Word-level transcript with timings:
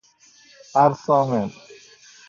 اَرسامِن 0.75 1.49